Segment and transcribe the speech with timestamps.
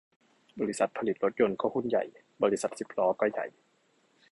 [0.59, 2.03] บริษัทผลิตรถยนต์ก็หุ้นใหญ่
[2.43, 3.45] บริษัทสิบล้อก็ใหญ่